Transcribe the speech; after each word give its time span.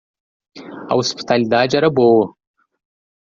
A 0.91 0.95
hospitalidade 0.99 1.77
era 1.77 1.87
boa. 1.99 2.27